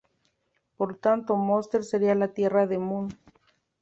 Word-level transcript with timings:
Por 0.77 0.95
tanto, 0.97 1.35
Munster 1.35 1.83
sería 1.83 2.15
la 2.15 2.29
"tierra 2.29 2.65
de 2.65 2.79
Mun". 2.79 3.09